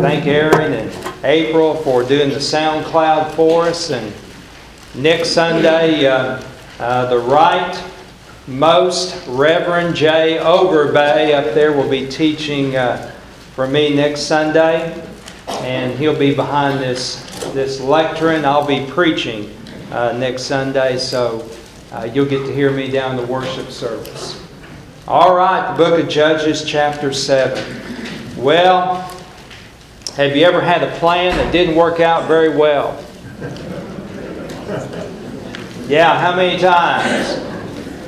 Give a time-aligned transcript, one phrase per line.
[0.00, 3.90] thank Aaron and April for doing the SoundCloud for us.
[3.90, 4.14] And
[4.94, 6.42] next Sunday, uh,
[6.78, 7.84] uh, the right
[8.46, 13.12] most Reverend Jay Overbay up there will be teaching uh,
[13.54, 15.06] for me next Sunday,
[15.46, 17.22] and he'll be behind this
[17.52, 18.46] this lectern.
[18.46, 19.54] I'll be preaching
[19.92, 21.46] uh, next Sunday, so
[21.92, 24.42] uh, you'll get to hear me down the worship service.
[25.06, 28.42] All right, the book of Judges, chapter 7.
[28.42, 29.19] Well,
[30.16, 33.02] have you ever had a plan that didn't work out very well?
[35.88, 37.38] Yeah, how many times?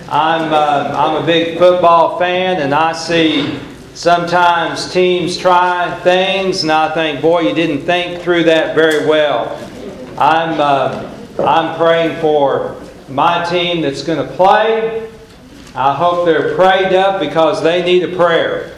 [0.08, 3.58] I'm, uh, I'm a big football fan, and I see
[3.94, 9.56] sometimes teams try things, and I think, boy, you didn't think through that very well.
[10.18, 12.76] I'm, uh, I'm praying for
[13.08, 15.10] my team that's going to play.
[15.74, 18.76] I hope they're prayed up because they need a prayer.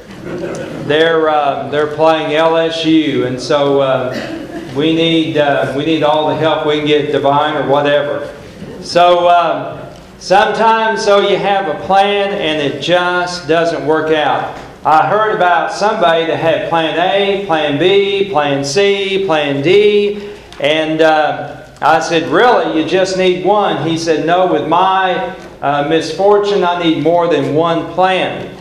[0.86, 6.36] They're, uh, they're playing LSU, and so uh, we, need, uh, we need all the
[6.36, 8.34] help we can get, divine or whatever.
[8.82, 9.84] So, um,
[10.24, 14.58] Sometimes, so you have a plan and it just doesn't work out.
[14.82, 21.02] I heard about somebody that had plan A, plan B, plan C, plan D, and
[21.02, 22.80] uh, I said, Really?
[22.80, 23.86] You just need one?
[23.86, 28.56] He said, No, with my uh, misfortune, I need more than one plan.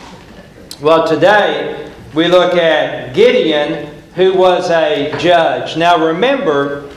[0.82, 1.83] Well, today
[2.14, 5.76] we look at Gideon, who was a judge.
[5.76, 6.88] Now, remember,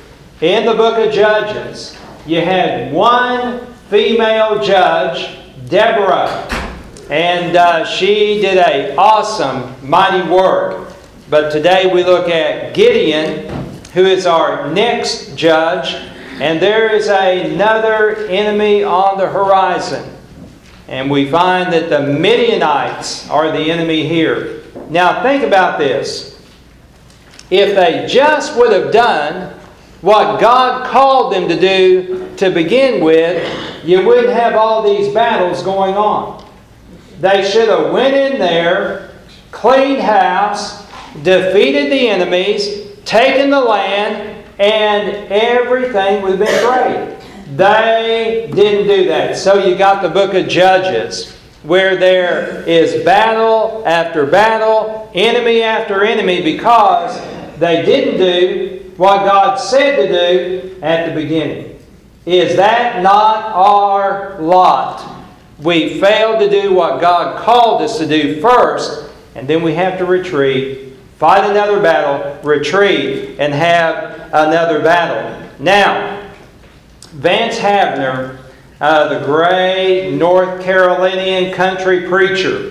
[0.41, 6.47] in the book of Judges, you had one female judge, Deborah.
[7.09, 10.93] And uh, she did a awesome, mighty work.
[11.31, 13.49] But today we look at Gideon,
[13.93, 15.95] who is our next judge.
[16.39, 20.13] And there is another enemy on the horizon.
[20.87, 24.56] And we find that the Midianites are the enemy here.
[24.89, 26.39] Now, think about this.
[27.49, 29.53] If they just would have done
[30.01, 35.63] what God called them to do to begin with, you wouldn't have all these battles
[35.63, 36.45] going on.
[37.19, 39.11] They should have went in there,
[39.51, 40.85] cleaned house,
[41.23, 47.57] defeated the enemies, taken the land, and everything would have been great.
[47.57, 49.37] They didn't do that.
[49.37, 51.36] So you got the book of Judges,
[51.67, 57.19] where there is battle after battle, enemy after enemy, because
[57.59, 61.77] they didn't do what God said to do at the beginning.
[62.25, 65.25] Is that not our lot?
[65.59, 69.97] We failed to do what God called us to do first, and then we have
[69.97, 75.49] to retreat, fight another battle, retreat, and have another battle.
[75.59, 76.31] Now,
[77.11, 78.36] Vance Havner,
[78.79, 82.69] uh, the great North Carolinian country preacher,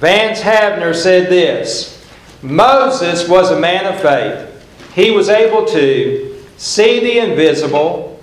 [0.00, 2.06] Vance Havner said this
[2.42, 4.48] Moses was a man of faith
[4.94, 8.20] he was able to see the invisible,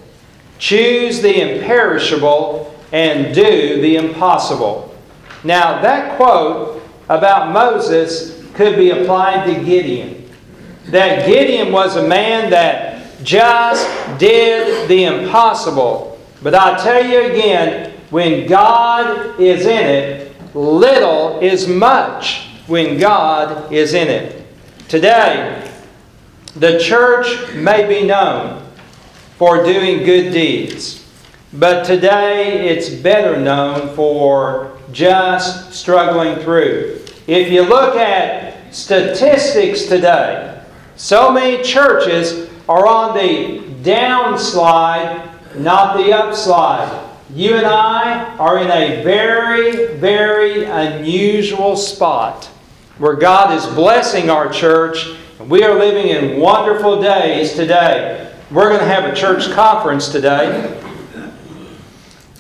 [0.60, 4.96] choose the imperishable, and do the impossible.
[5.44, 10.30] Now, that quote about Moses could be applied to Gideon.
[10.88, 13.88] That Gideon was a man that just
[14.20, 16.09] did the impossible.
[16.42, 23.72] But I tell you again, when God is in it, little is much when God
[23.72, 24.46] is in it.
[24.88, 25.70] Today,
[26.56, 28.66] the church may be known
[29.38, 31.06] for doing good deeds,
[31.54, 37.00] but today it's better known for just struggling through.
[37.28, 40.62] If you look at statistics today,
[40.96, 47.08] so many churches are on the downslide, not the upslide.
[47.34, 52.46] You and I are in a very, very unusual spot
[52.98, 55.16] where God is blessing our church
[55.50, 58.30] we are living in wonderful days today.
[58.52, 60.80] We're going to have a church conference today.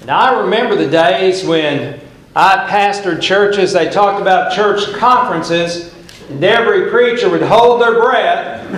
[0.01, 2.01] And I remember the days when
[2.35, 5.95] I pastored churches, they talked about church conferences,
[6.29, 8.69] and every preacher would hold their breath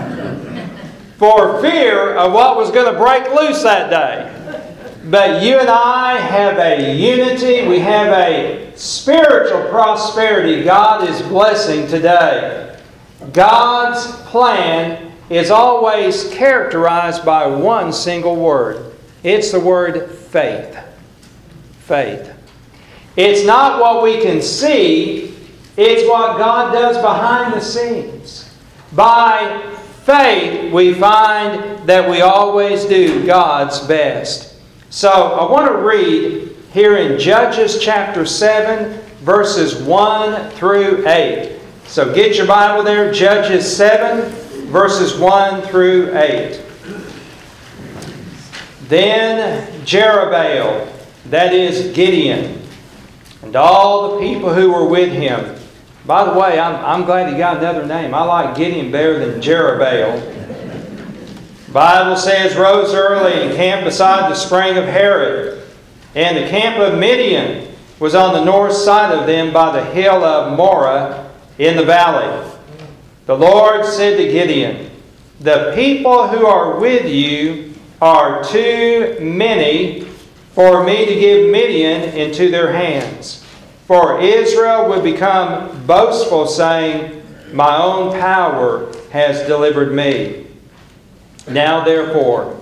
[1.21, 4.73] for fear of what was going to break loose that day.
[5.07, 11.85] But you and I have a unity, we have a spiritual prosperity God is blessing
[11.85, 12.75] today.
[13.33, 18.91] God's plan is always characterized by one single word
[19.23, 20.75] it's the word faith.
[21.81, 22.33] Faith.
[23.15, 25.35] It's not what we can see,
[25.77, 28.51] it's what God does behind the scenes.
[28.93, 29.77] By
[30.11, 34.55] faith, we find that we always do God's best.
[34.89, 41.59] So I want to read here in Judges chapter 7, verses 1 through 8.
[41.85, 44.29] So get your Bible there, Judges 7,
[44.67, 46.61] verses 1 through 8.
[48.89, 50.91] Then Jerubbaal,
[51.29, 52.61] that is Gideon,
[53.43, 55.60] and all the people who were with him.
[56.05, 58.13] By the way, I'm, I'm glad he got another name.
[58.13, 60.39] I like Gideon better than Jerubbaal.
[61.71, 65.63] Bible says, rose early and camped beside the spring of Harod.
[66.15, 70.23] And the camp of Midian was on the north side of them by the hill
[70.23, 72.49] of Moreh in the valley.
[73.27, 74.89] The Lord said to Gideon,
[75.39, 80.01] The people who are with you are too many
[80.53, 83.40] for me to give Midian into their hands.
[83.91, 90.47] For Israel would become boastful, saying, My own power has delivered me.
[91.45, 92.57] Now, therefore,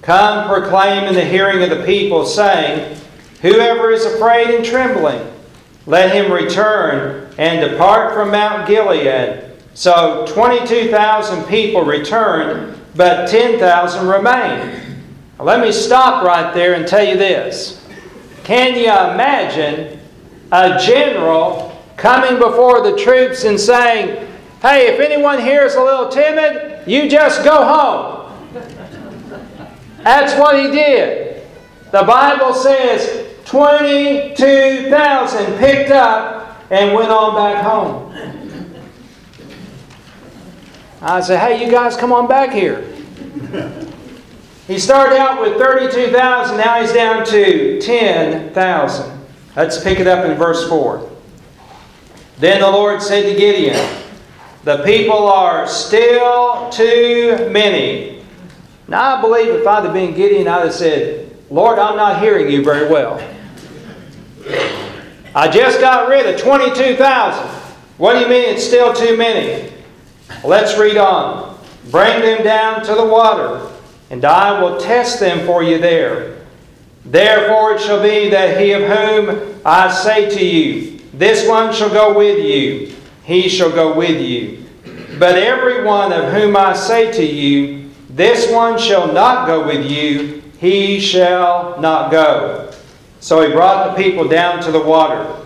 [0.00, 2.98] come proclaim in the hearing of the people, saying,
[3.42, 5.20] Whoever is afraid and trembling,
[5.84, 9.52] let him return and depart from Mount Gilead.
[9.74, 14.80] So 22,000 people returned, but 10,000 remained.
[15.38, 17.86] Let me stop right there and tell you this.
[18.44, 19.99] Can you imagine
[20.52, 24.28] a general coming before the troops and saying,
[24.62, 28.18] Hey, if anyone here is a little timid, you just go home?
[30.02, 31.46] That's what he did.
[31.92, 38.10] The Bible says 22,000 picked up and went on back home.
[41.02, 42.84] I said, hey, you guys come on back here.
[44.66, 49.19] He started out with 32,000, now he's down to 10,000.
[49.56, 51.10] Let's pick it up in verse 4.
[52.38, 53.76] Then the Lord said to Gideon,
[54.64, 58.24] The people are still too many.
[58.86, 62.50] Now I believe if I'd have been Gideon, I'd have said, Lord, I'm not hearing
[62.50, 63.18] you very well.
[65.34, 67.46] I just got rid of 22,000.
[67.98, 69.72] What do you mean it's still too many?
[70.44, 71.58] Let's read on.
[71.90, 73.68] Bring them down to the water,
[74.10, 76.39] and I will test them for you there.
[77.10, 81.90] Therefore it shall be that he of whom I say to you, This one shall
[81.90, 84.64] go with you, he shall go with you.
[85.18, 89.90] But every one of whom I say to you, This one shall not go with
[89.90, 92.72] you, he shall not go.
[93.18, 95.36] So he brought the people down to the water.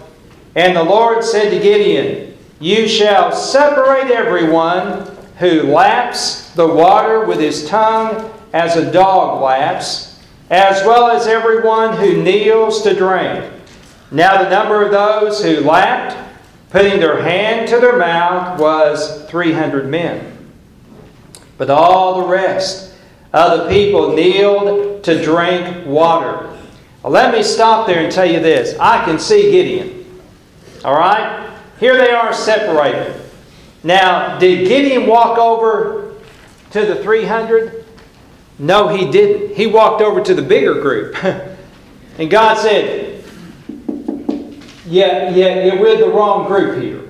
[0.55, 7.41] And the Lord said to Gideon, You shall separate everyone who laps the water with
[7.41, 10.14] his tongue as a dog laps,
[10.51, 13.51] as well as everyone who kneels to drink.
[14.11, 16.17] Now the number of those who lapped,
[16.71, 20.53] putting their hand to their mouth, was 300 men.
[21.57, 22.95] But all the rest
[23.33, 26.51] of the people kneeled to drink water.
[27.03, 28.79] Let me stop there and tell you this.
[28.79, 30.21] I can see Gideon.
[30.85, 31.53] All right?
[31.79, 33.21] Here they are separated.
[33.83, 36.15] Now, did Gideon walk over
[36.71, 37.84] to the 300?
[38.59, 39.57] No, he didn't.
[39.57, 41.23] He walked over to the bigger group.
[42.19, 43.25] and God said,
[44.87, 47.03] Yeah, yeah, yeah, we're the wrong group here.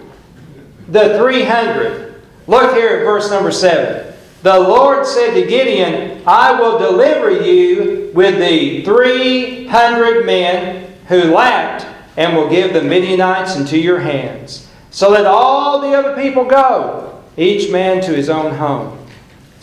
[0.88, 2.22] The 300.
[2.46, 4.14] Look here at verse number 7.
[4.42, 11.86] The Lord said to Gideon, I will deliver you with the 300 men who lapped
[12.16, 14.68] and will give the Midianites into your hands.
[14.90, 19.03] So let all the other people go, each man to his own home.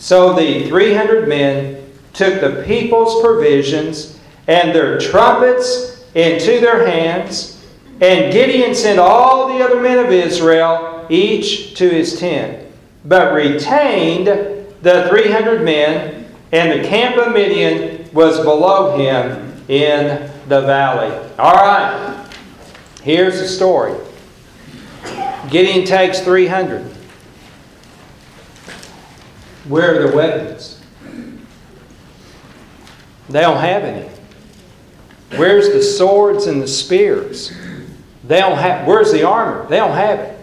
[0.02, 4.18] So the 300 men took the people's provisions
[4.48, 7.64] and their trumpets into their hands,
[8.00, 12.66] and Gideon sent all the other men of Israel, each to his tent,
[13.04, 20.62] but retained the 300 men, and the camp of Midian was below him in the
[20.62, 21.16] valley.
[21.38, 22.26] All right,
[23.04, 23.96] here's the story
[25.48, 26.91] Gideon takes 300.
[29.68, 30.80] Where are the weapons?
[33.28, 34.08] They don't have any.
[35.36, 37.52] Where's the swords and the spears?
[38.24, 38.86] They don't have.
[38.86, 39.66] Where's the armor?
[39.68, 40.38] They don't have it.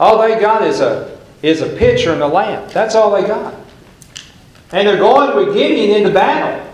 [0.00, 2.72] All they got is a is a pitcher and a lamp.
[2.72, 3.54] That's all they got.
[4.72, 6.68] And they're going with Gideon into battle.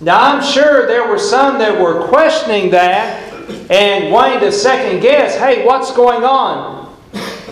[0.00, 3.22] Now, I'm sure there were some that were questioning that
[3.70, 6.96] and wanting to second guess hey, what's going on?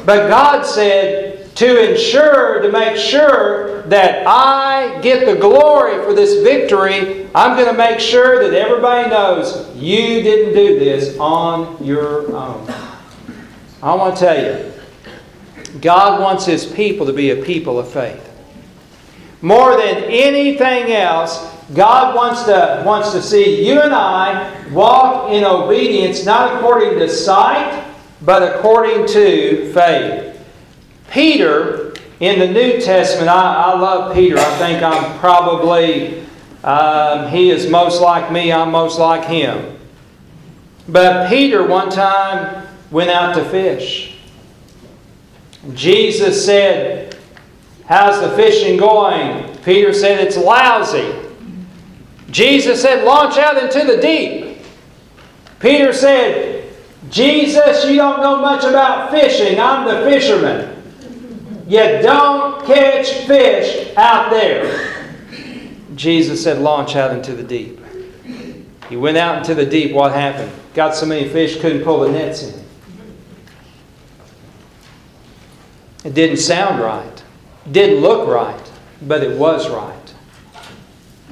[0.04, 6.42] But God said, to ensure, to make sure that I get the glory for this
[6.42, 12.34] victory, I'm going to make sure that everybody knows you didn't do this on your
[12.34, 12.66] own.
[13.82, 14.72] I want to tell you,
[15.80, 18.28] God wants His people to be a people of faith.
[19.42, 25.44] More than anything else, God wants to, wants to see you and I walk in
[25.44, 27.84] obedience, not according to sight,
[28.22, 30.31] but according to faith.
[31.12, 34.38] Peter, In the New Testament, I, I love Peter.
[34.38, 36.24] I think I'm probably,
[36.64, 39.78] um, he is most like me, I'm most like him.
[40.88, 44.16] But Peter, one time, went out to fish.
[45.74, 47.18] Jesus said,
[47.86, 49.54] How's the fishing going?
[49.58, 51.14] Peter said, It's lousy.
[52.30, 54.58] Jesus said, Launch out into the deep.
[55.60, 56.72] Peter said,
[57.10, 59.60] Jesus, you don't know much about fishing.
[59.60, 60.71] I'm the fisherman.
[61.72, 65.06] You don't catch fish out there.
[65.94, 67.80] Jesus said, Launch out into the deep.
[68.90, 69.92] He went out into the deep.
[69.92, 70.52] What happened?
[70.74, 72.62] Got so many fish, couldn't pull the nets in.
[76.04, 77.22] It didn't sound right.
[77.64, 80.10] it Didn't look right, but it was right.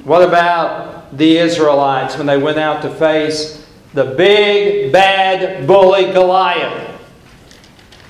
[0.05, 6.99] What about the Israelites when they went out to face the big, bad bully Goliath?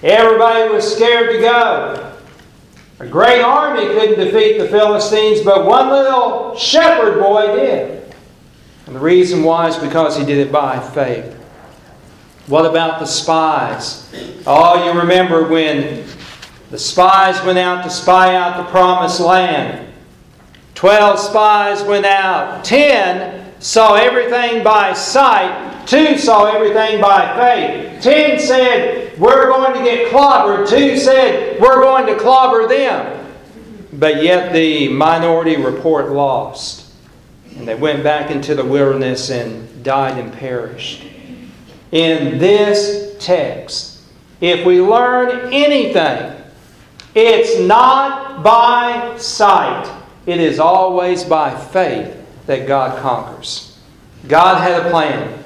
[0.02, 2.11] Everybody was scared to go.
[3.02, 8.14] A great army couldn't defeat the Philistines, but one little shepherd boy did.
[8.86, 11.34] And the reason why is because he did it by faith.
[12.46, 14.08] What about the spies?
[14.46, 16.06] Oh, you remember when
[16.70, 19.92] the spies went out to spy out the promised land.
[20.76, 22.64] Twelve spies went out.
[22.64, 25.86] Ten saw everything by sight.
[25.86, 28.02] Two saw everything by faith.
[28.02, 30.68] Ten said, We're going to get clobbered.
[30.68, 33.32] Two said, We're going to clobber them.
[33.94, 36.92] But yet the minority report lost.
[37.56, 41.06] And they went back into the wilderness and died and perished.
[41.92, 44.02] In this text,
[44.40, 46.42] if we learn anything,
[47.14, 49.92] it's not by sight,
[50.26, 52.21] it is always by faith
[52.52, 53.80] that God conquers.
[54.28, 55.42] God had a plan,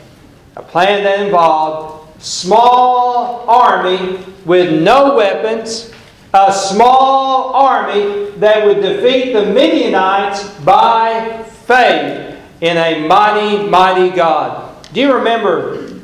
[0.55, 5.93] a plan that involved small army with no weapons,
[6.33, 14.83] a small army that would defeat the Midianites by faith in a mighty, mighty God.
[14.91, 15.99] Do you remember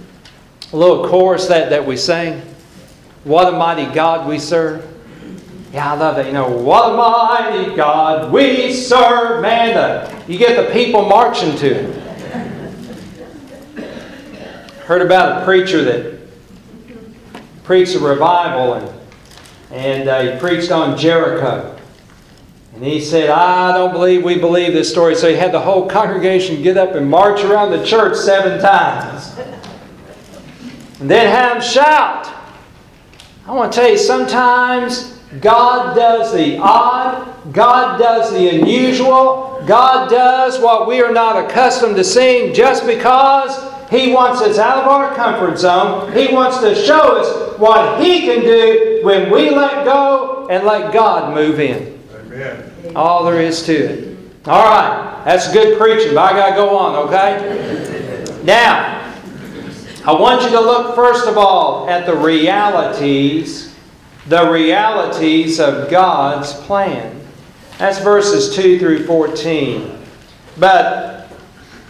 [0.72, 2.44] a little chorus that, that we sang?
[3.24, 4.88] What a mighty God we serve.
[5.74, 6.26] Yeah, I love that.
[6.26, 9.42] You know, what a mighty God we serve.
[9.42, 11.96] Man, the, you get the people marching to it.
[14.86, 16.22] Heard about a preacher that
[17.66, 19.00] preached a revival and,
[19.72, 21.78] and uh, he preached on Jericho.
[22.74, 25.16] And he said, I don't believe we believe this story.
[25.16, 29.38] So he had the whole congregation get up and march around the church seven times.
[31.02, 32.34] And then have them shout.
[33.46, 40.10] I want to tell you, sometimes God does the odd, God does the unusual, God
[40.10, 44.88] does what we are not accustomed to seeing just because He wants us out of
[44.90, 46.12] our comfort zone.
[46.12, 50.92] He wants to show us what He can do when we let go and let
[50.92, 51.98] God move in.
[52.14, 52.94] Amen.
[52.96, 54.18] All there is to it.
[54.48, 58.44] All right, that's good preaching, but I got to go on, okay?
[58.44, 59.14] Now,
[60.04, 63.71] I want you to look first of all at the realities
[64.28, 67.20] the realities of God's plan.
[67.78, 69.98] That's verses 2 through 14.
[70.60, 71.28] But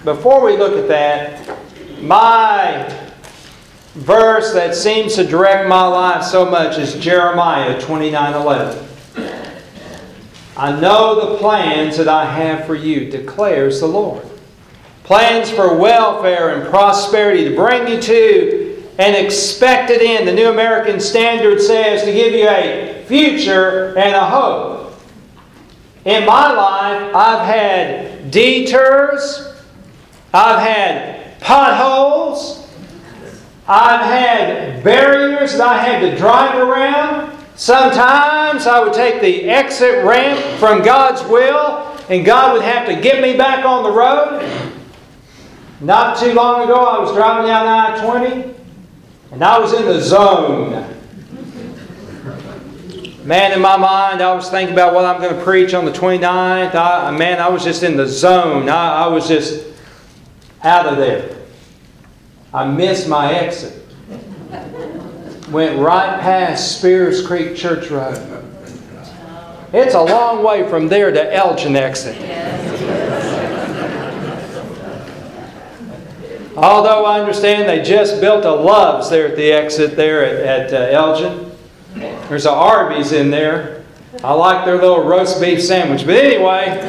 [0.06, 2.88] before we look at that, my
[3.96, 8.88] verse that seems to direct my life so much is Jeremiah 29 11.
[10.56, 14.26] I know the plans that I have for you, declares the Lord.
[15.04, 18.61] Plans for welfare and prosperity to bring you to
[18.98, 20.26] and expected in.
[20.26, 24.94] The New American Standard says to give you a future and a hope.
[26.06, 29.54] In my life, I've had detours,
[30.34, 32.68] I've had potholes,
[33.68, 37.38] I've had barriers that I had to drive around.
[37.56, 43.00] Sometimes I would take the exit ramp from God's will, and God would have to
[43.00, 44.48] get me back on the road.
[45.80, 48.61] Not too long ago, I was driving down I 20
[49.32, 50.88] and I was in the zone.
[53.24, 55.92] Man, in my mind, I was thinking about what I'm going to preach on the
[55.92, 56.74] 29th.
[56.74, 58.68] I, man, I was just in the zone.
[58.68, 59.68] I, I was just
[60.64, 61.38] out of there.
[62.54, 63.86] I missed my exit.
[65.50, 68.18] Went right past Spears Creek Church Road.
[69.72, 72.18] It's a long way from there to Elgin exit.
[76.58, 80.74] Although I understand they just built a Love's there at the exit there at, at
[80.74, 81.51] uh, Elgin.
[82.27, 83.84] There's a Arby's in there.
[84.24, 86.05] I like their little roast beef sandwich.
[86.05, 86.79] But anyway,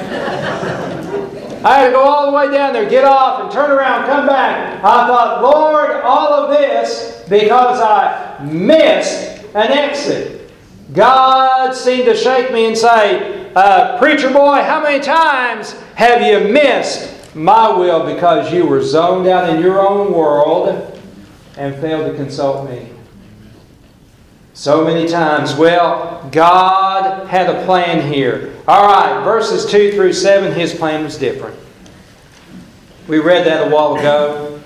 [1.64, 4.26] I had to go all the way down there, get off, and turn around, come
[4.26, 4.78] back.
[4.78, 10.50] I thought, Lord, all of this because I missed an exit.
[10.92, 16.52] God seemed to shake me and say, uh, Preacher boy, how many times have you
[16.52, 21.00] missed my will because you were zoned out in your own world
[21.56, 22.90] and failed to consult me?
[24.54, 25.54] So many times.
[25.54, 28.54] Well, God had a plan here.
[28.68, 31.56] All right, verses 2 through 7, his plan was different.
[33.08, 34.60] We read that a while ago.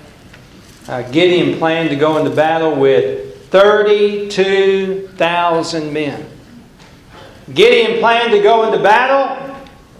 [0.87, 6.25] Uh, Gideon planned to go into battle with 32,000 men.
[7.53, 9.46] Gideon planned to go into battle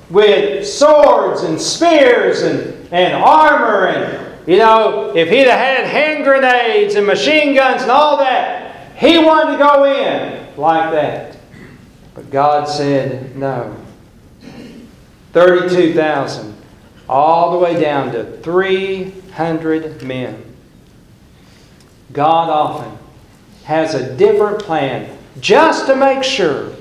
[0.10, 6.24] with swords and spears and, and armor and, you know, if he'd have had hand
[6.24, 11.38] grenades and machine guns and all that, he wanted to go in like that.
[12.14, 13.76] But God said no.
[15.34, 16.56] 32,000,
[17.08, 20.44] all the way down to 300 men.
[22.14, 22.98] God often
[23.66, 26.74] has a different plan just to make sure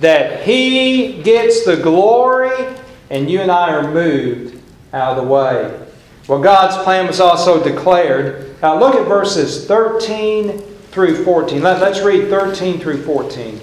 [0.00, 2.76] that He gets the glory
[3.10, 4.60] and you and I are moved
[4.92, 5.86] out of the way.
[6.26, 8.60] Well, God's plan was also declared.
[8.60, 11.62] Now, look at verses 13 through 14.
[11.62, 13.58] Let, us read 13 through 14.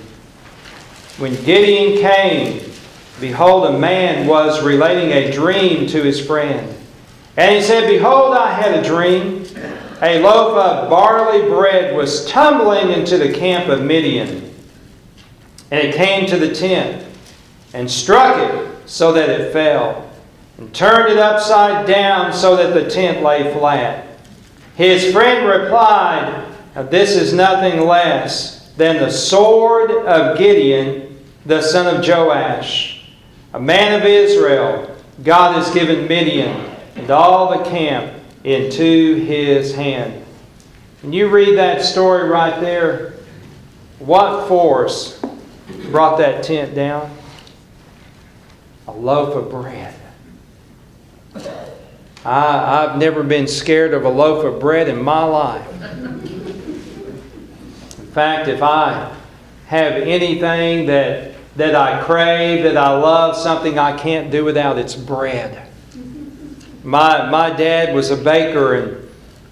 [1.18, 2.72] When Gideon came,
[3.20, 6.76] behold, a man was relating a dream to his friend.
[7.38, 9.46] And he said, Behold, I had a dream.
[10.02, 14.45] A loaf of barley bread was tumbling into the camp of Midian.
[15.76, 17.06] And it came to the tent
[17.74, 20.10] and struck it so that it fell,
[20.58, 24.08] and turned it upside down so that the tent lay flat.
[24.78, 26.48] His friend replied,
[26.90, 33.10] This is nothing less than the sword of Gideon, the son of Joash,
[33.54, 34.96] a man of Israel.
[35.26, 38.14] God has given Midian and all the camp
[38.46, 40.24] into his hand.
[41.02, 43.16] When you read that story right there,
[44.00, 45.22] what force
[45.96, 47.10] brought that tent down?
[48.86, 49.96] A loaf of bread.
[52.26, 55.66] I, I've never been scared of a loaf of bread in my life.
[57.98, 59.16] In fact, if I
[59.68, 64.96] have anything that, that I crave, that I love, something I can't do without, it's
[64.96, 65.66] bread.
[66.84, 69.05] My, my dad was a baker and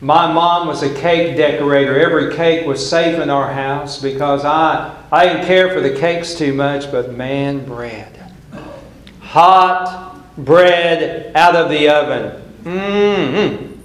[0.03, 1.97] my mom was a cake decorator.
[1.97, 6.35] Every cake was safe in our house because I, I didn't care for the cakes
[6.35, 8.33] too much, but man, bread.
[9.21, 12.43] Hot bread out of the oven.
[12.63, 13.77] Mmm.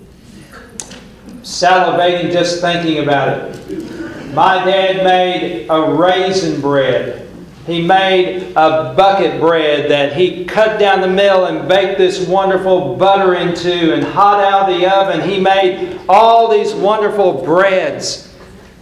[1.42, 4.34] Salivating just thinking about it.
[4.34, 7.27] My dad made a raisin bread
[7.68, 12.96] he made a bucket bread that he cut down the middle and baked this wonderful
[12.96, 15.28] butter into and hot out of the oven.
[15.28, 18.34] He made all these wonderful breads.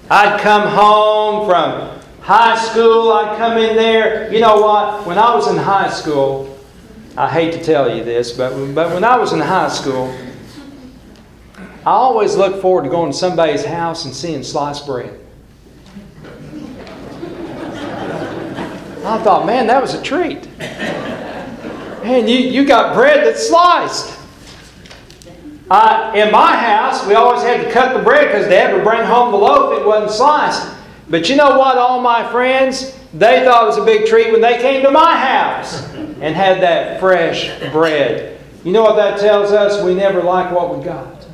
[0.09, 4.33] I'd come home from high school, I'd come in there.
[4.33, 5.05] You know what?
[5.05, 6.57] When I was in high school,
[7.17, 10.17] I hate to tell you this, but, but when I was in high school,
[11.59, 15.26] I always looked forward to going to somebody's house and seeing sliced bread.
[19.07, 20.49] I thought, man, that was a treat.
[20.59, 24.19] Man, you, you got bread that's sliced.
[25.71, 29.05] Uh, in my house, we always had to cut the bread because Dad would bring
[29.05, 30.77] home the loaf, it wasn't sliced.
[31.09, 34.41] But you know what, all my friends, they thought it was a big treat when
[34.41, 38.41] they came to my house and had that fresh bread.
[38.65, 39.83] You know what that tells us?
[39.85, 41.27] We never like what we got.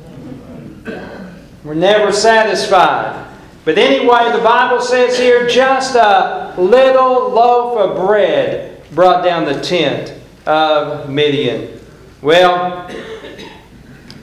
[1.63, 3.32] We're never satisfied.
[3.65, 9.59] But anyway, the Bible says here just a little loaf of bread brought down the
[9.61, 10.13] tent
[10.45, 11.79] of Midian.
[12.21, 12.89] Well,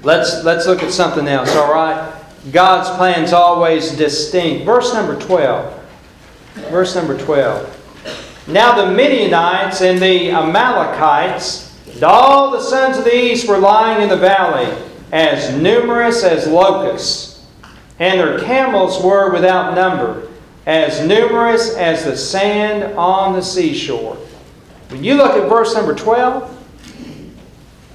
[0.02, 2.14] let's, let's look at something else, all right?
[2.52, 4.64] God's plan's always distinct.
[4.64, 5.88] Verse number 12.
[6.70, 8.46] Verse number 12.
[8.48, 14.02] Now the Midianites and the Amalekites and all the sons of the east were lying
[14.02, 14.66] in the valley,
[15.12, 17.29] as numerous as locusts
[18.00, 20.26] and their camels were without number,
[20.66, 24.16] as numerous as the sand on the seashore.
[24.88, 26.56] When you look at verse number 12,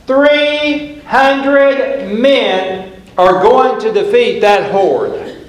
[0.06, 5.48] 300 men are going to defeat that horde.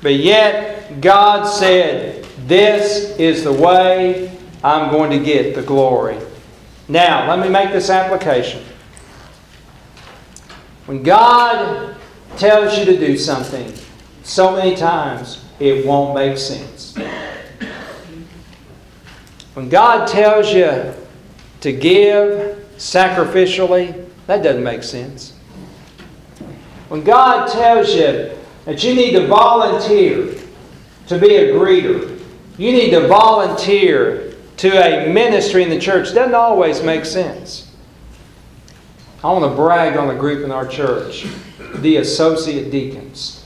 [0.00, 4.30] But yet, God said, This is the way
[4.62, 6.18] I'm going to get the glory.
[6.86, 8.62] Now, let me make this application.
[10.86, 11.96] When God
[12.36, 13.72] tells you to do something,
[14.22, 16.96] so many times it won't make sense.
[19.54, 20.92] When God tells you
[21.60, 25.32] to give sacrificially, that doesn't make sense.
[26.88, 30.34] When God tells you that you need to volunteer
[31.06, 32.20] to be a greeter,
[32.58, 36.14] you need to volunteer to a ministry in the church.
[36.14, 37.70] Doesn't always make sense.
[39.22, 41.26] I want to brag on the group in our church,
[41.82, 43.44] the associate deacons.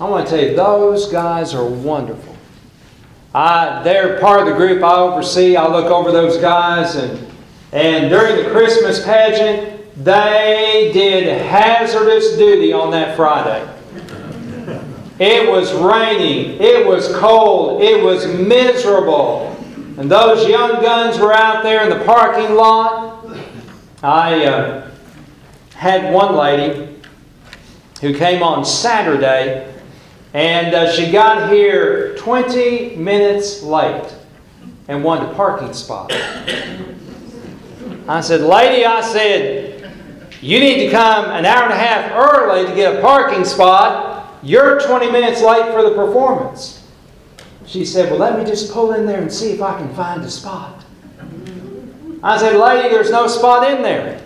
[0.00, 2.36] I want to tell you, those guys are wonderful.
[3.34, 5.56] I, they're part of the group I oversee.
[5.56, 7.26] I look over those guys, and,
[7.72, 13.68] and during the Christmas pageant, they did hazardous duty on that Friday.
[15.18, 19.54] It was raining, it was cold, it was miserable.
[19.98, 23.26] And those young guns were out there in the parking lot.
[24.02, 24.90] I uh,
[25.74, 26.99] had one lady
[28.00, 29.72] who came on Saturday,
[30.34, 34.14] and uh, she got here 20 minutes late
[34.88, 36.12] and wanted a parking spot.
[38.08, 39.92] I said, Lady, I said,
[40.40, 44.10] you need to come an hour and a half early to get a parking spot
[44.42, 46.86] you're 20 minutes late for the performance.
[47.66, 50.22] She said, Well, let me just pull in there and see if I can find
[50.22, 50.84] a spot.
[52.22, 54.22] I said, Lady, there's no spot in there.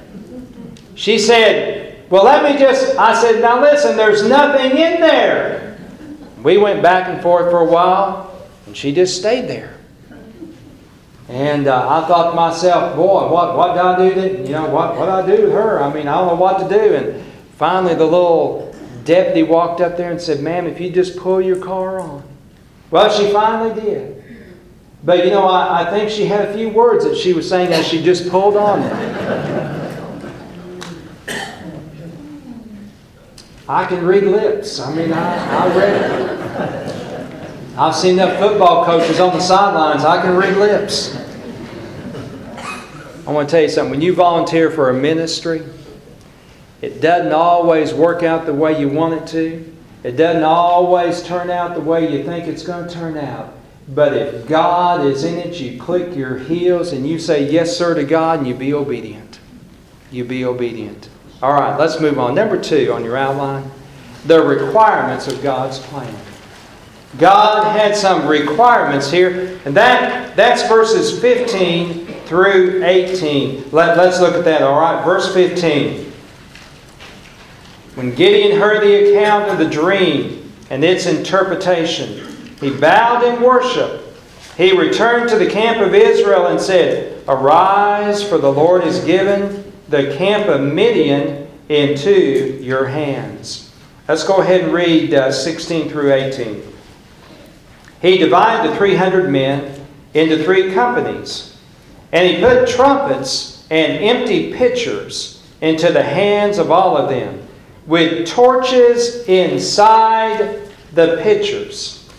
[0.94, 1.83] She said,
[2.14, 2.96] Well, let me just.
[2.96, 5.76] I said, Now listen, there's nothing in there.
[6.44, 9.76] We went back and forth for a while, and she just stayed there.
[11.28, 14.14] And uh, I thought to myself, boy, what, what did I do?
[14.14, 15.82] To, you know, what, what did I do with her?
[15.82, 16.94] I mean, I don't know what to do.
[16.94, 17.20] And
[17.56, 18.72] finally, the little
[19.02, 22.22] deputy walked up there and said, Ma'am, if you just pull your car on.
[22.92, 24.22] Well, she finally did.
[25.02, 27.72] But you know, I, I think she had a few words that she was saying
[27.72, 28.82] as she just pulled on
[33.68, 34.78] I can read lips.
[34.78, 37.78] I mean, I, I read it.
[37.78, 40.04] I've seen enough football coaches on the sidelines.
[40.04, 41.16] I can read lips.
[43.26, 43.90] I want to tell you something.
[43.90, 45.62] When you volunteer for a ministry,
[46.82, 49.74] it doesn't always work out the way you want it to.
[50.02, 53.54] It doesn't always turn out the way you think it's going to turn out.
[53.88, 57.94] But if God is in it, you click your heels and you say yes, sir,
[57.94, 59.40] to God, and you be obedient.
[60.10, 61.08] You be obedient.
[61.42, 62.34] All right, let's move on.
[62.34, 63.70] Number two on your outline
[64.24, 66.14] the requirements of God's plan.
[67.18, 73.70] God had some requirements here, and that, that's verses 15 through 18.
[73.70, 75.04] Let, let's look at that, all right?
[75.04, 76.12] Verse 15.
[77.94, 84.00] When Gideon heard the account of the dream and its interpretation, he bowed in worship.
[84.56, 89.63] He returned to the camp of Israel and said, Arise, for the Lord is given
[89.94, 93.72] the camp of Midian into your hands.
[94.08, 96.62] Let's go ahead and read uh, 16 through 18.
[98.02, 101.56] He divided the 300 men into three companies,
[102.10, 107.46] and he put trumpets and empty pitchers into the hands of all of them
[107.86, 110.60] with torches inside
[110.92, 112.10] the pitchers.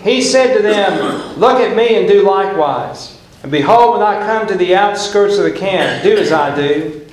[0.00, 3.20] He said to them, Look at me and do likewise.
[3.42, 7.04] And behold, when I come to the outskirts of the camp, do as I do.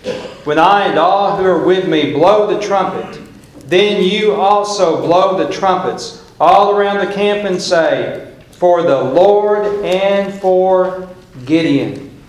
[0.45, 3.19] When I and all who are with me blow the trumpet,
[3.67, 9.83] then you also blow the trumpets all around the camp and say, For the Lord
[9.83, 11.09] and for
[11.45, 12.21] Gideon.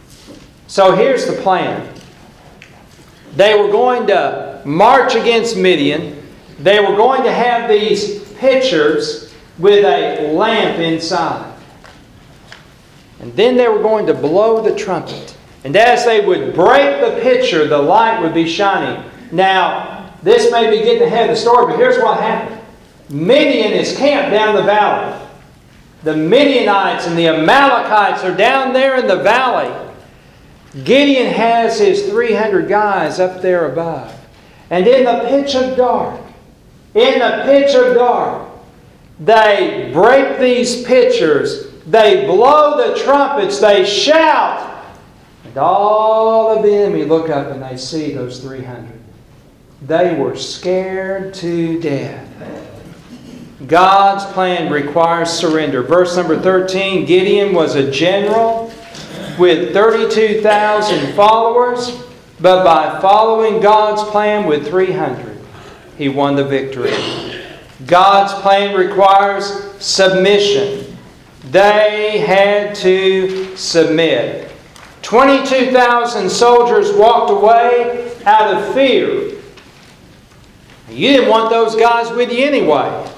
[0.67, 1.93] So here's the plan.
[3.35, 6.27] They were going to march against Midian,
[6.59, 11.55] they were going to have these pitchers with a lamp inside.
[13.21, 15.36] And then they were going to blow the trumpet.
[15.67, 19.03] And as they would break the pitcher, the light would be shining.
[19.33, 22.61] Now, this may be getting ahead of the story, but here's what happened
[23.11, 25.27] Midian is camped down the valley.
[26.05, 29.91] The Midianites and the Amalekites are down there in the valley.
[30.85, 34.17] Gideon has his 300 guys up there above.
[34.71, 36.21] And in the pitch of dark,
[36.95, 38.49] in the pitch of dark,
[39.19, 44.76] they break these pitchers, they blow the trumpets, they shout,
[45.57, 48.93] and all of the enemy look up and they see those 300.
[49.81, 52.29] They were scared to death.
[53.67, 55.83] God's plan requires surrender.
[55.83, 58.71] Verse number 13 Gideon was a general
[59.39, 62.03] with 32,000 followers.
[62.39, 65.41] But by following God's plan with 300,
[65.97, 66.93] he won the victory.
[67.87, 70.99] God's plan requires submission.
[71.45, 74.46] They had to submit.
[75.07, 79.37] 22,000 soldiers walked away out of fear.
[80.91, 83.09] You didn't want those guys with you anyway.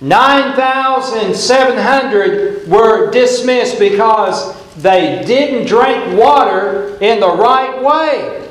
[0.00, 8.50] 9,700 were dismissed because they didn't drink water in the right way.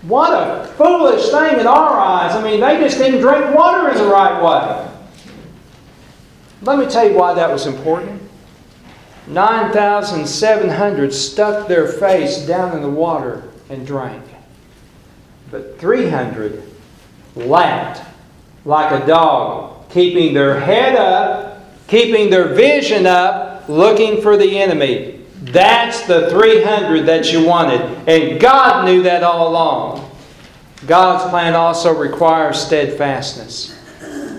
[0.00, 2.34] What a foolish thing in our eyes.
[2.34, 4.90] I mean, they just didn't drink water in the right way.
[6.62, 8.22] Let me tell you why that was important.
[9.28, 14.24] 9,700 stuck their face down in the water and drank.
[15.50, 16.62] But 300
[17.36, 18.02] laughed
[18.64, 25.20] like a dog, keeping their head up, keeping their vision up, looking for the enemy.
[25.40, 27.80] That's the 300 that you wanted.
[28.08, 30.10] And God knew that all along.
[30.86, 33.74] God's plan also requires steadfastness.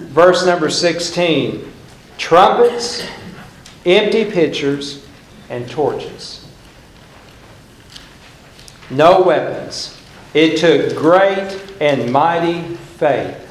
[0.10, 1.72] Verse number 16
[2.18, 3.08] trumpets,
[3.86, 5.06] empty pitchers,
[5.50, 6.46] and torches.
[8.90, 10.00] No weapons.
[10.34, 13.46] It took great and mighty faith.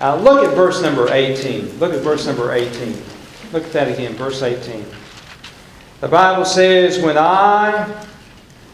[0.00, 1.78] Uh, look at verse number 18.
[1.78, 3.02] Look at verse number 18.
[3.52, 4.84] Look at that again, verse 18.
[6.00, 8.06] The Bible says, When I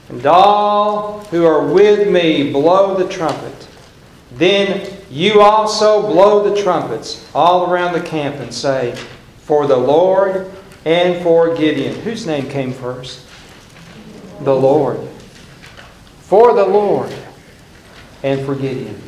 [0.08, 3.68] and all who are with me blow the trumpet,
[4.32, 8.94] then you also blow the trumpets all around the camp and say,
[9.38, 10.50] For the Lord
[10.84, 11.94] and for Gideon.
[12.00, 13.26] Whose name came first?
[14.40, 14.98] The Lord.
[16.20, 17.14] For the Lord
[18.22, 19.00] and for Gideon.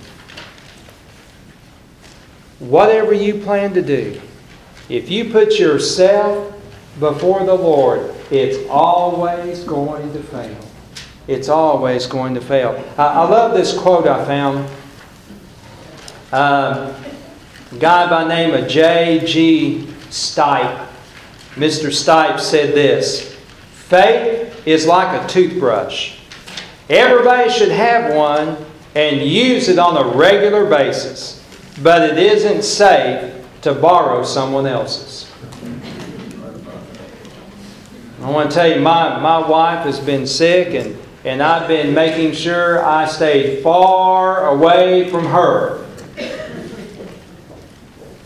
[2.58, 4.20] Whatever you plan to do,
[4.88, 6.54] if you put yourself
[7.00, 10.56] before the Lord, it's always going to fail.
[11.26, 12.72] It's always going to fail.
[12.98, 14.68] I, I love this quote I found.
[16.32, 16.92] Uh,
[17.72, 19.88] a guy by name of J.G.
[20.10, 20.83] Stipe.
[21.54, 21.86] Mr.
[21.86, 23.34] Stipe said this
[23.72, 26.18] Faith is like a toothbrush.
[26.90, 28.56] Everybody should have one
[28.94, 31.44] and use it on a regular basis,
[31.82, 35.30] but it isn't safe to borrow someone else's.
[38.20, 41.94] I want to tell you, my, my wife has been sick, and, and I've been
[41.94, 45.83] making sure I stay far away from her.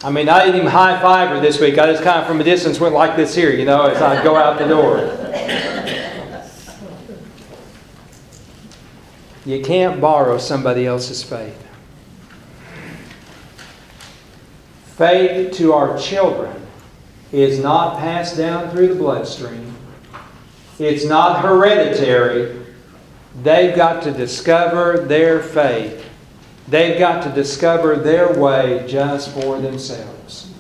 [0.05, 1.77] I mean, I didn't even high five her this week.
[1.77, 4.23] I just kind of from a distance went like this here, you know, as I
[4.23, 5.15] go out the door.
[9.45, 11.65] You can't borrow somebody else's faith.
[14.97, 16.55] Faith to our children
[17.33, 19.75] is not passed down through the bloodstream.
[20.79, 22.63] It's not hereditary.
[23.43, 25.98] They've got to discover their faith.
[26.69, 30.53] They've got to discover their way just for themselves.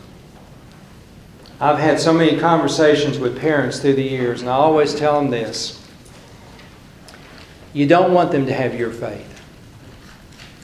[1.60, 5.30] I've had so many conversations with parents through the years, and I always tell them
[5.30, 5.74] this
[7.74, 9.42] you don't want them to have your faith,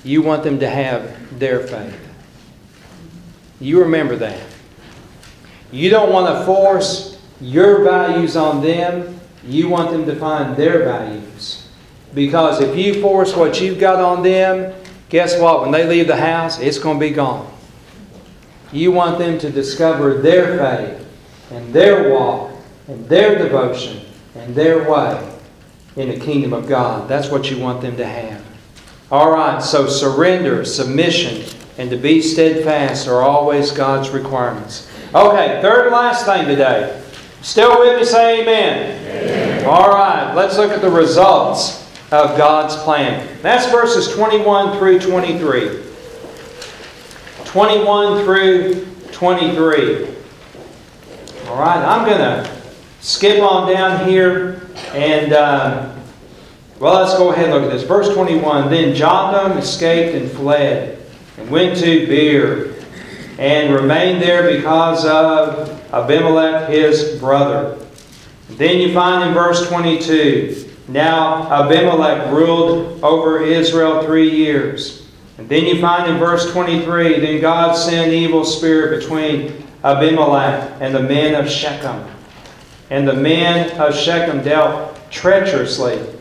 [0.02, 2.00] you want them to have their faith.
[3.60, 4.40] You remember that.
[5.70, 9.20] You don't want to force your values on them.
[9.44, 11.68] You want them to find their values.
[12.14, 14.74] Because if you force what you've got on them,
[15.14, 15.60] guess what?
[15.60, 17.48] When they leave the house, it's going to be gone.
[18.72, 21.06] You want them to discover their faith
[21.52, 22.50] and their walk
[22.88, 24.00] and their devotion
[24.34, 25.38] and their way
[25.94, 27.08] in the kingdom of God.
[27.08, 28.44] That's what you want them to have.
[29.12, 31.44] All right, so surrender, submission,
[31.78, 34.90] and to be steadfast are always God's requirements.
[35.14, 37.00] Okay, third and last thing today.
[37.40, 38.04] Still with me?
[38.04, 39.06] Say amen.
[39.06, 39.64] amen.
[39.64, 41.83] All right, let's look at the results
[42.14, 43.26] of God's plan.
[43.42, 45.82] That's verses 21 through 23.
[47.44, 50.06] 21 through 23.
[51.48, 52.50] All right, I'm going to
[53.00, 55.92] skip on down here and, uh,
[56.78, 57.82] well, let's go ahead and look at this.
[57.82, 61.04] Verse 21 Then Jotham escaped and fled
[61.36, 62.76] and went to Beer
[63.38, 67.78] and remained there because of Abimelech his brother.
[68.50, 75.06] Then you find in verse 22 Now Abimelech ruled over Israel three years.
[75.38, 80.94] And then you find in verse 23 Then God sent evil spirit between Abimelech and
[80.94, 82.08] the men of Shechem.
[82.90, 86.14] And the men of Shechem dealt treacherously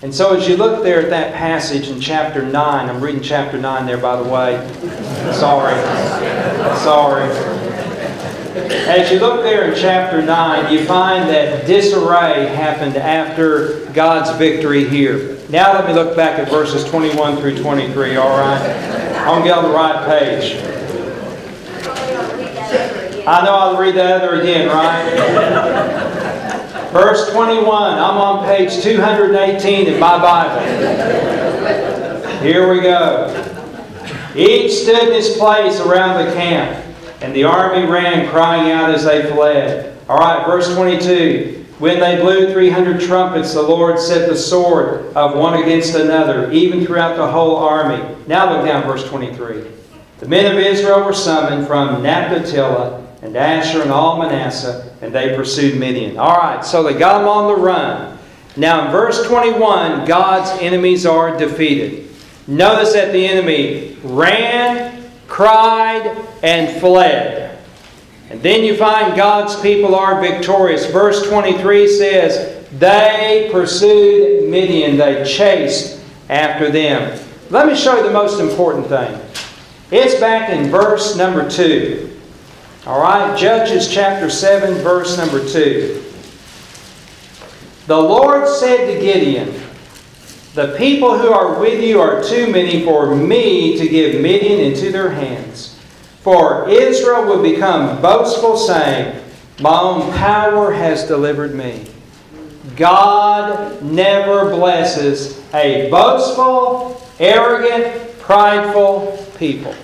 [0.00, 2.54] and so, as you look there at that passage in chapter 9,
[2.88, 4.56] I'm reading chapter 9 there, by the way.
[5.32, 5.74] Sorry.
[6.78, 7.57] Sorry.
[8.70, 14.88] As you look there in chapter 9, you find that disarray happened after God's victory
[14.88, 15.38] here.
[15.48, 18.60] Now, let me look back at verses 21 through 23, all right?
[19.18, 20.62] I'm going to get on the right page.
[23.26, 25.04] I know I'll read that other again, right?
[26.92, 27.64] Verse 21.
[27.66, 30.60] I'm on page 218 in my Bible.
[32.42, 33.34] Here we go.
[34.34, 36.87] Each stood in his place around the camp,
[37.20, 39.98] and the army ran, crying out as they fled.
[40.08, 41.66] All right, verse 22.
[41.78, 46.84] When they blew 300 trumpets, the Lord set the sword of one against another, even
[46.84, 48.16] throughout the whole army.
[48.26, 49.64] Now look down, verse 23.
[50.18, 55.36] The men of Israel were summoned from Naphtali and Asher and all Manasseh, and they
[55.36, 56.18] pursued Midian.
[56.18, 58.18] All right, so they got them on the run.
[58.56, 62.10] Now in verse 21, God's enemies are defeated.
[62.48, 64.87] Notice that the enemy ran,
[65.38, 67.56] cried, and fled.
[68.28, 70.90] And then you find God's people are victorious.
[70.90, 77.24] Verse 23 says, They pursued Midian, they chased after them.
[77.50, 79.16] Let me show you the most important thing.
[79.92, 82.18] It's back in verse number 2.
[82.88, 86.04] All right, Judges chapter 7, verse number 2.
[87.86, 89.54] The Lord said to Gideon,
[90.58, 94.90] The people who are with you are too many for me to give Midian into
[94.90, 95.78] their hands.
[96.22, 99.22] For Israel will become boastful, saying,
[99.60, 101.86] My own power has delivered me.
[102.74, 109.76] God never blesses a boastful, arrogant, prideful people.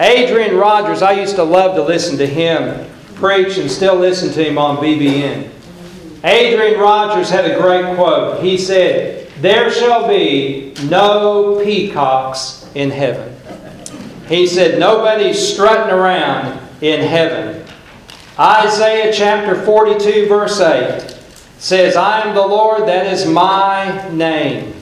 [0.00, 4.44] Adrian Rogers, I used to love to listen to him preach and still listen to
[4.44, 5.48] him on BBN.
[6.24, 8.42] Adrian Rogers had a great quote.
[8.42, 13.36] He said, There shall be no peacocks in heaven.
[14.26, 17.62] He said, Nobody's strutting around in heaven.
[18.38, 21.20] Isaiah chapter 42, verse 8
[21.58, 24.72] says, I am the Lord, that is my name.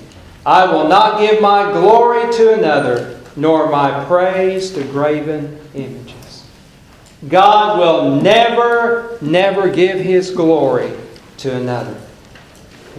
[0.46, 6.46] I will not give my glory to another, nor my praise to graven images.
[7.28, 10.92] God will never, never give his glory
[11.38, 12.00] to another.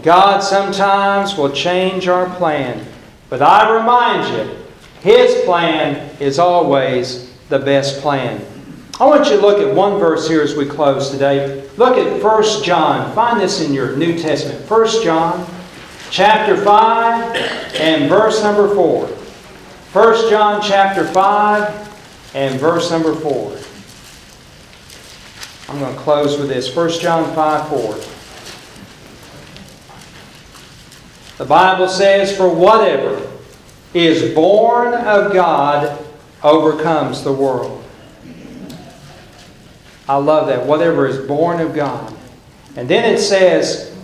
[0.02, 2.86] God sometimes will change our plan,
[3.30, 4.58] but I remind you,
[5.02, 8.44] his plan is always the best plan.
[9.00, 11.68] I want you to look at one verse here as we close today.
[11.78, 13.14] Look at 1 John.
[13.14, 14.70] Find this in your New Testament.
[14.70, 15.48] 1 John
[16.10, 17.36] chapter 5
[17.76, 19.08] and verse number 4.
[19.08, 23.58] 1 John chapter 5 and verse number 4.
[25.70, 26.76] I'm going to close with this.
[26.76, 28.13] 1 John 5 4.
[31.38, 33.30] The Bible says, For whatever
[33.94, 36.04] is born of God
[36.44, 37.84] overcomes the world.
[40.08, 40.66] I love that.
[40.66, 42.14] Whatever is born of God.
[42.76, 43.96] And then it says,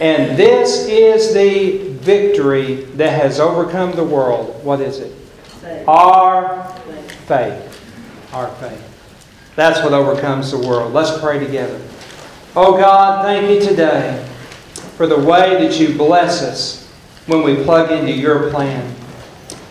[0.00, 4.64] And this is the victory that has overcome the world.
[4.64, 5.12] What is it?
[5.12, 5.88] Faith.
[5.88, 6.64] Our
[7.26, 7.64] faith.
[8.32, 8.84] Our faith.
[9.56, 10.92] That's what overcomes the world.
[10.92, 11.80] Let's pray together.
[12.54, 14.27] Oh God, thank you today
[14.98, 16.84] for the way that you bless us
[17.26, 18.96] when we plug into your plan.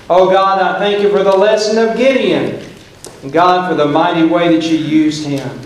[0.09, 2.63] Oh God, I thank you for the lesson of Gideon.
[3.23, 5.59] And God, for the mighty way that you used him.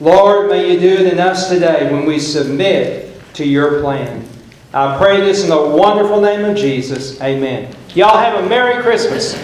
[0.00, 4.28] Lord, may you do it in us today when we submit to your plan.
[4.72, 7.20] I pray this in the wonderful name of Jesus.
[7.22, 7.72] Amen.
[7.94, 9.34] Y'all have a Merry Christmas.